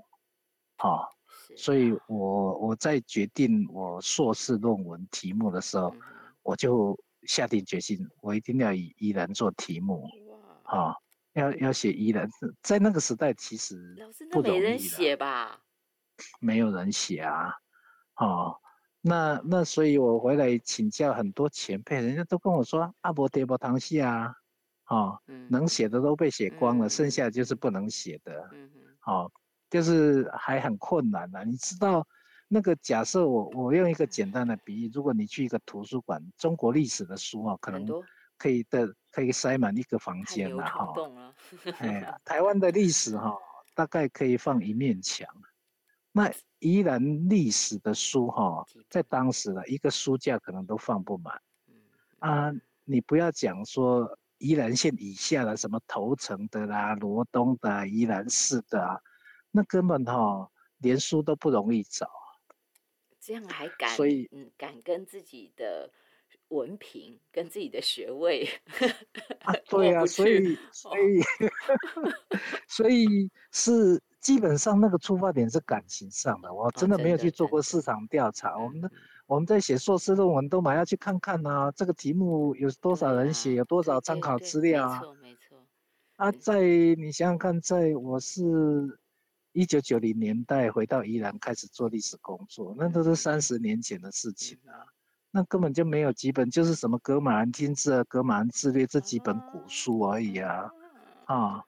[0.77, 1.09] 哈，
[1.57, 5.95] 所以我我在决定我硕士论文题目的时候，
[6.43, 6.99] 我就。
[7.27, 10.09] 下定决心，我一定要以宜兰做题目，
[10.63, 10.95] 啊，
[11.33, 12.31] 要要写宜兰。
[12.63, 15.61] 在那个时代，其实老师那没人写吧？
[16.39, 17.53] 没有人写啊，
[18.19, 18.57] 哦，
[19.01, 24.33] 那那所以我回来请教很多前辈，人家都跟我说阿伯爹伯唐戏啊，
[24.87, 28.71] 哦，能写的都被写光了，剩下就是不能写的，嗯
[29.05, 29.33] 哦，
[29.71, 32.07] 就是还很困难的，你知道。
[32.49, 37.85] 那个假设我我用一个简单的比喻，如果你去一个图书馆，中国历史的书啊，可能
[38.39, 40.95] 可以的可以塞满一个房间了哈。
[41.79, 43.37] 哎， 台湾的历史哈，
[43.75, 45.29] 大概可以放一面墙。
[46.13, 51.43] 那宜兰历史的书哈，在当时的一个书架可能都放不满。
[52.21, 59.01] 啊，你不要讲说宜兰县以下的什么头城的啦、罗东的、宜兰市的啊，
[59.57, 62.07] 那根本哈连书都不容易找。
[63.19, 65.91] 这样还敢，所以嗯，敢跟自己的
[66.47, 68.49] 文凭、跟自己的学位
[69.41, 71.21] 啊， 对啊，所以所以
[72.69, 78.57] 所以是基本上那个出发点是感情上的，我真的没有去做过市场调查。
[78.57, 78.89] 我们的
[79.27, 85.01] 我们在写硕士论文都马要去看看啊，这个题目有多少人写，有多少参考资料啊？
[85.01, 85.67] 没错没错。
[86.15, 89.01] 啊，在你想想看，在我是。
[89.57, 94.87] 一九九零年代回到宜兰开始做历史工作，那都是三十年前的事情了。
[95.31, 100.71] 那根本就没有几本，就是什么《格马兰经志》啊，《格马兰志略》这几本古书而已啊！
[101.25, 101.65] 啊，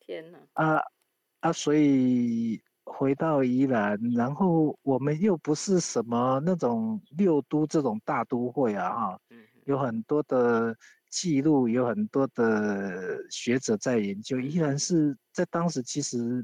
[0.00, 0.38] 天哪！
[0.54, 0.80] 啊
[1.40, 1.52] 啊！
[1.52, 8.88] 所以回到宜兰，然后我们又不是什么那种六都这种大都会啊！
[8.88, 9.20] 哈，
[9.66, 10.74] 有很多的
[11.10, 16.42] 记录，有很多的学者在研究，依然是在当时其实。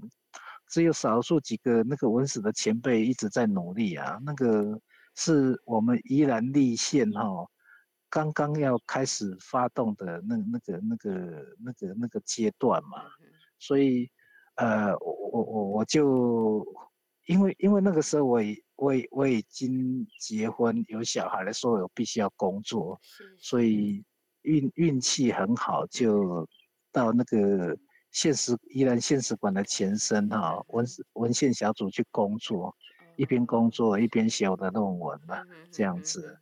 [0.71, 4.79] 只有少数几个那个文史的前辈一直在努力啊，那个
[5.17, 7.25] 是我们宜兰立县哈，
[8.11, 11.11] 刚刚要开始发动的那那个那个
[11.65, 13.03] 那个那个阶段嘛，
[13.59, 14.11] 所以
[14.57, 16.67] 呃，我我我我就
[17.27, 18.41] 因为因为那个时候我
[18.77, 23.01] 我我已经结婚有小孩了，所以我必须要工作，
[23.39, 24.05] 所以
[24.43, 26.47] 运运气很好，就
[26.93, 27.77] 到那个。
[28.19, 32.77] 现实依然现实馆的前身哈，文文献小组去工作，
[33.15, 36.37] 一边工作一边写我的论文嘛，这样子。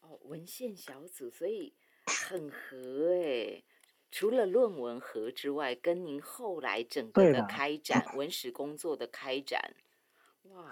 [0.00, 1.74] 哦，文献小组，所以
[2.06, 3.62] 很合哎。
[4.10, 9.74] 除了论文合之外，跟您后来整个的开展文史工作的开展，
[10.44, 10.70] 哇。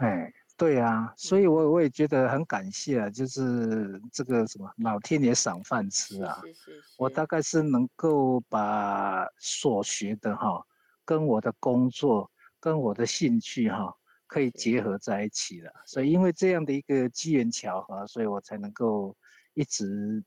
[0.62, 6.40] 对啊，所以我我也觉得很感谢啊，就是这个什么老天爷赏饭吃啊，
[6.96, 10.64] 我大概是能够把所学的哈，
[11.04, 13.92] 跟我的工作跟我的兴趣哈，
[14.28, 15.72] 可以结合在一起了。
[15.84, 19.16] 所以因为这样的一个机缘巧合，所以我才能够
[19.54, 20.22] 一直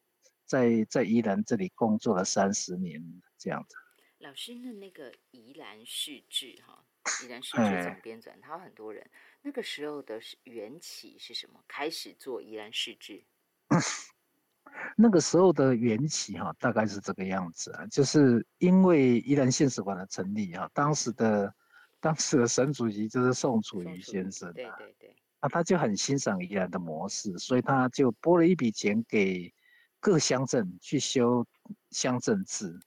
[0.45, 3.01] 在在宜兰这里工作了三十年
[3.38, 3.77] 这样子。
[4.17, 6.83] 老师的那个宜兰市志哈。
[7.24, 9.06] 宜兰市志总编纂，他有很多人。
[9.41, 11.60] 那个时候的缘起是什么？
[11.68, 13.24] 开始做宜兰市志。
[14.97, 21.53] 那个时候的缘起哈，大概是这个样子啊，就是因为宜兰县史馆的成立哈，当时的
[21.99, 29.53] 当时的省主席就是宋楚瑜先生，对对对，啊，他就很欣赏宜兰的模式，所以他就拨了一笔钱给
[29.99, 31.45] 各乡镇去修
[31.91, 32.78] 乡镇制。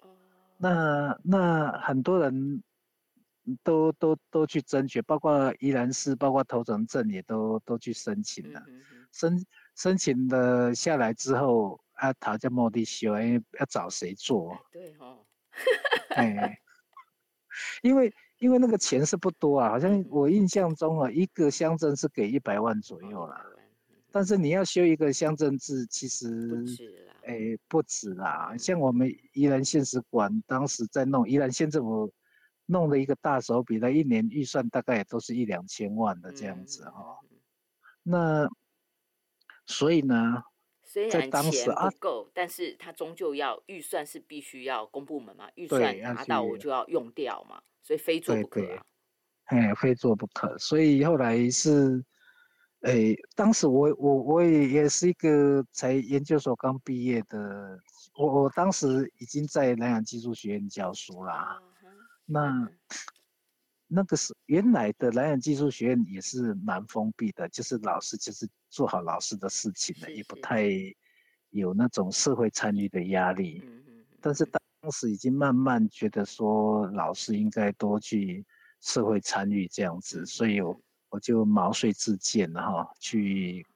[0.58, 2.62] 那那很多人
[3.62, 8.62] 都都都去争取，包括宜兰市，包括头城镇也都都去申请了，
[9.12, 9.44] 申。
[9.76, 14.58] 申请的下来之后，啊，讨价莫地修，因为要找谁做？
[14.72, 15.24] 对哦，
[16.16, 16.58] 哎，
[17.82, 23.40] 因为因为那个钱是不多啊，好像我印象中啊，一个乡镇是给一百万左右啦。
[24.10, 26.26] 但是你要修一个乡镇制，其实
[27.24, 28.56] 哎不止啦。
[28.58, 32.12] 像我们宜兰县史馆当时在弄，宜兰县政府
[32.70, 37.18] 弄了一个大手笔，的一年预算大概也都是一两千万的这样子哈。
[38.02, 38.46] 那
[39.64, 40.42] 所以呢，
[40.84, 48.60] 虽然钱不够，但是他终究要预算是必须要公部门嘛，预算拿到我就要用掉嘛，所以非做不可。
[49.44, 50.58] 哎，非做不可。
[50.58, 52.04] 所以后来是，
[52.82, 57.78] 哎，当时我我我也也是一个才研究所刚毕业的，
[58.14, 61.58] 我我当时已经在南洋技术学院教书啦。
[62.28, 62.70] 那。
[63.90, 70.68] 那个是原来的南洋技术学院也是蛮封闭的，就是老师就是做好老师的事情的，也不太
[71.48, 73.62] 有那种社会参与的压力。
[74.20, 74.60] 但是当
[74.92, 78.44] 时已经慢慢觉得说老师应该多去
[78.82, 83.66] 社会参与这样子，所以我我就毛遂自荐了哈，去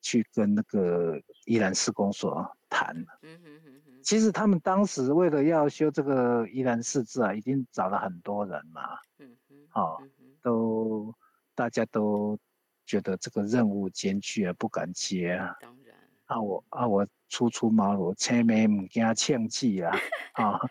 [0.00, 2.96] 去跟那个宜兰施工所谈。
[3.22, 4.02] 嗯哼哼哼。
[4.02, 8.82] 其实他们当时为了要修这个宜兰四字啊，已经找了很多人嘛。
[9.18, 9.36] 嗯。
[9.68, 10.02] 好，
[10.40, 11.14] 都
[11.54, 12.38] 大家都
[12.86, 15.54] 觉得这个任务艰巨而不敢接啊。
[15.60, 15.94] 当然
[16.24, 19.94] 啊，我啊我初出茅庐，前面唔惊呛气啊
[20.32, 20.58] 啊。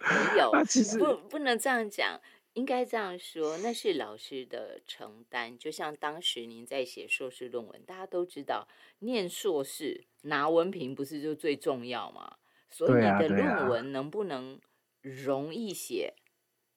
[0.00, 0.52] 没有，
[0.98, 2.18] 不不能这样讲，
[2.60, 5.56] 应该这样说，那是老师的承担。
[5.56, 12.36] 就像当时您在写硕士论文，大家都知道，念硕士拿文凭不是就最重要吗？
[12.70, 14.60] 所以你的论文能不能
[15.00, 16.12] 容易写？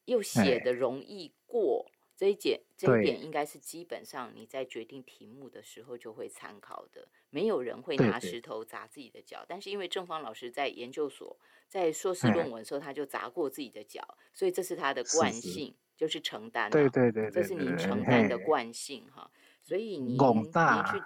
[0.06, 7.08] 又写的容易过这一点，这一点应该是基本上你在决定题目的时候就会参考的。
[7.30, 11.36] 没有人会拿石头砸自己的脚，但是因为正方老师在研究所
[11.68, 16.70] 在硕士论文的时候他就砸过自己的脚，所以这是他的惯性，就是承担。
[16.70, 19.30] 对对对，这是您承担的惯性哈。
[19.62, 20.98] 所以您您去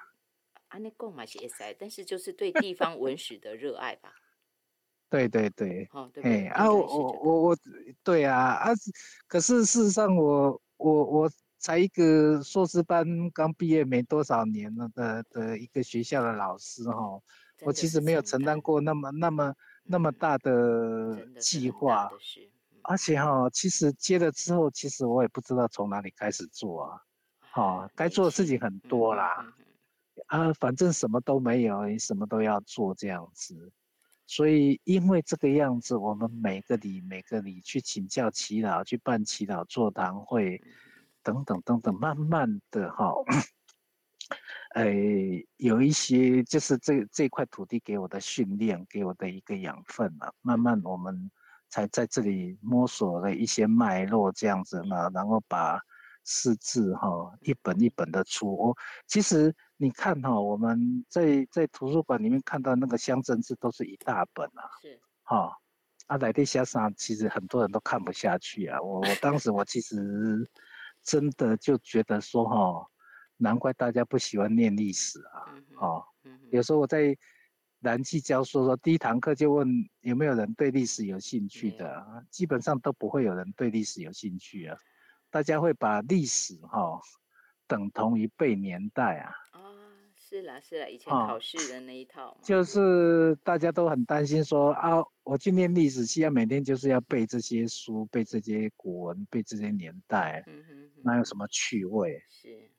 [0.69, 4.13] 啊，那购买些塞，但是就是对地方文史的热爱吧。
[5.09, 5.89] 对对对，
[6.23, 6.83] 哎啊，我
[7.23, 7.57] 我我，
[8.05, 8.73] 对啊啊，
[9.27, 17.21] 可是事实上，我我我我才一个硕士班刚毕业没多少年了的的一个学校的老师哈，
[17.63, 22.09] 我其实没有承担过那么那么那么大的计划，
[22.83, 27.03] 而且哈，其实接了之后，其实我也不知道从哪里开始做啊，
[27.41, 29.53] 好，该做的事情很多啦，
[30.27, 33.73] 啊，反正什么都没有，你什么都要做这样子。
[34.31, 40.63] 所以，因为这个样子，我们每个礼每个礼去请教祈祷，去办祈祷座谈会，
[41.23, 43.15] 等等等等，慢慢的哈，
[44.75, 44.85] 呃，
[45.57, 51.31] 有一些就是这这块土地给我的训练，给我的一个养分嘛，慢慢我们
[51.71, 55.81] 才在这里摸索了一些脉络，这样子嘛，然后把
[56.29, 58.55] 四字哈一本一本的出。
[58.55, 58.77] 我
[59.07, 59.55] 其实。
[59.81, 65.57] 你看哈，我们在在图书馆里面看到那个乡镇志都是一大本啊，是哈，
[66.09, 68.83] 啊来地下上其实很多人都看不下去啊。
[68.83, 69.97] 我我当时我其实
[71.05, 72.85] 真的就觉得说哈，
[73.37, 76.05] 难怪大家不喜欢念历史啊，哦，
[76.51, 77.17] 有时候我在
[77.79, 79.69] 南纪教书说第一堂课就问
[80.01, 84.77] 有没有人对历史有兴趣的，基本上都不会有人对历史有兴趣啊，
[85.31, 87.01] 大家会把历史哈
[87.67, 89.61] 等同于背年代啊啊。
[90.17, 102.23] 是啦是啦，以前考试的那一套，就是大家都很担心说啊，我去念历史系，要每天就是要背这些书，背这些古文，背这些年代，嗯哼，哪有什么趣味？
[102.29, 102.71] 是，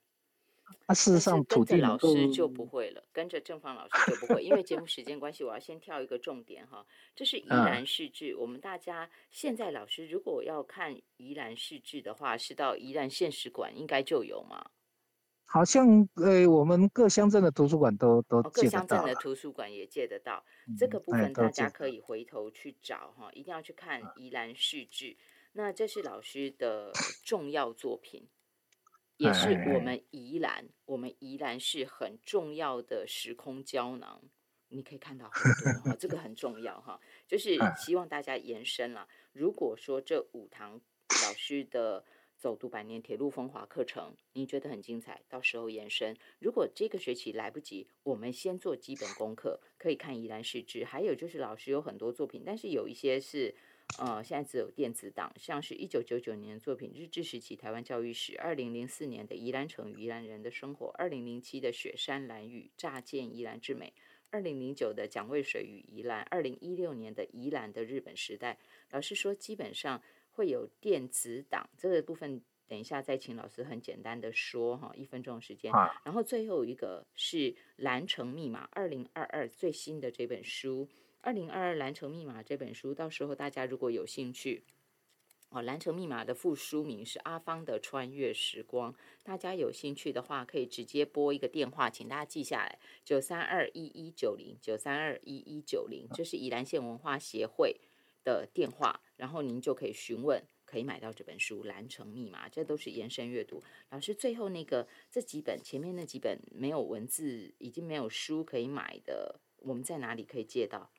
[0.87, 14.71] 那事实上土地老师就不会了，跟着正方老师就不会，因为节目时间关系，我要先跳一个重点哈，这是宜兰市志，我们大家现在老师如果要看宜兰市志的话，是到宜兰县史馆应该就有嘛。
[15.45, 20.45] 好像呃，我们各乡镇的图书馆都都各乡镇的图书馆也借得到，
[20.77, 25.17] 这个部分大家可以回头去找哈，一定要去看宜兰市志。
[25.53, 26.91] 那这是老师的
[27.23, 28.27] 重要作品，
[29.19, 34.21] 也是我们宜兰，我们宜兰是很重要的时空胶囊。
[34.69, 36.97] 你可以看到很多哈，这个很重要哈，
[37.27, 39.09] 就是希望大家延伸了。
[39.33, 40.79] 如果说这五堂
[41.25, 42.05] 老师的
[42.37, 46.15] 走读百年铁路风华课程，你觉得很精彩，到时候延伸。
[46.39, 50.85] 如果这个学期来不及，我们先做基本功课，可以看宜兰市志。
[50.85, 53.53] 还有就是老师有很多作品，但是有一些是。
[53.97, 63.93] 呃，现在只有电子档，像是一九九九年的作品《日治时期台湾教育史》，二零零四年的《宜兰城与宜兰人的生活》，二零零七的《雪山蓝雨乍见宜兰之美》，
[64.29, 68.53] 二零零九的《蒋渭水与宜兰》，二零一六年的《宜兰的日本时代》。
[68.91, 75.73] 老师说，基本上会有电子档这个部分，等一下再请老师很简单的说哈，一分钟时间。
[76.05, 77.37] 然后最后一个是
[77.75, 80.87] 《蓝城密码》，二零二二最新的这本书。
[81.21, 84.63] 二零二二蓝城密码这本书，到时候大家如果有兴趣，
[85.49, 88.95] 哦，蓝城密码的副书名是阿芳的穿越时光。
[89.21, 97.81] 大家有兴趣的话，可以直接拨一个电话，请大家记下来：九三二一一九零九三二一一九零，这是宜兰县文化协会
[98.23, 99.01] 的电话。
[99.17, 103.61] 然后您就可以询问，可以买到这本书《蓝城密码》，这都是延伸阅读。
[103.89, 110.89] 老师最后那个这几本前面那几本没有文字，已经没有书可以买的，我们在哪里可以借到？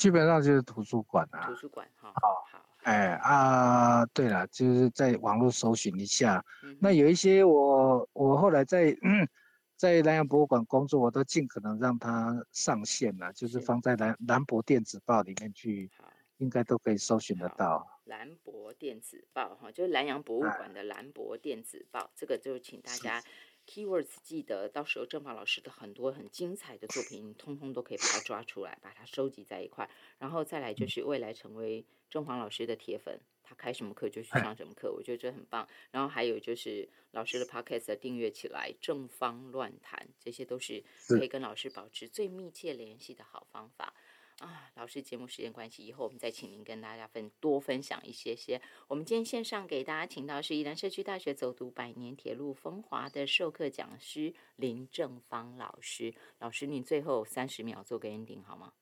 [0.00, 6.42] 基本上就是图书馆啊，图书馆哈，好，好，哎啊，对了，就是在网络搜寻一下，
[6.80, 8.96] 那有一些我我后来在
[9.76, 15.90] 在南洋博物馆工作，我都尽可能让它上线了，就是放在南南博电子报里面去，
[16.38, 17.86] 应该都可以搜寻得到。
[18.04, 23.22] 南博电子报哈，就是南洋博物馆的南博电子报，这个就请大家。
[23.70, 29.88] Keywords 记得到时候正方老师的很多很精彩的作品，通通都可以把它抓出来，把它收集在一块。
[30.18, 35.68] 然后再来就是未来成为正方老师的铁粉，他开什么课就去上什么课，我觉得这很棒。
[35.92, 43.94] 然后还有就是老师的 Podcast 订阅起来，正方乱谈，这些都是可以跟老师保持最密切联系的好方法。
[44.40, 48.58] 啊，老师，节目时间关系，以后我们再请您跟大家分多分享一些些。
[48.88, 56.14] 我们今天线上给大家请到是宜兰社区大学走读百年铁路风华的授课讲师林正芳老师。
[56.38, 58.72] 老师，你最后三十秒做个 ending 好吗？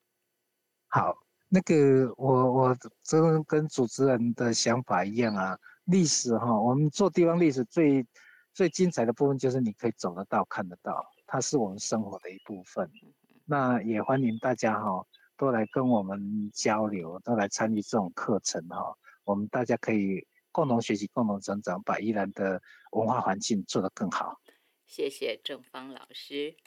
[0.87, 1.13] 好，
[1.49, 5.59] 那个我我真跟主持人的想法一样啊。
[5.83, 8.07] 历史哈，我们做地方历史最
[8.53, 12.89] 最精彩的部分就是你可以走得到、看得到，它是我们生活的一部分。
[13.43, 15.05] 那也欢迎大家哈。
[15.39, 22.61] 都来跟我们交流，都来参与这种课程哈，我们大家可以共同学习、共同成长，把依兰的
[22.91, 24.37] 文化环境做得更好。
[24.85, 26.57] 谢谢正方老师。